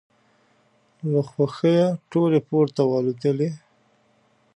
له 1.11 1.21
خوښیه 1.29 1.87
ټولې 2.11 2.39
پورته 2.47 2.81
والوتلې. 2.91 3.49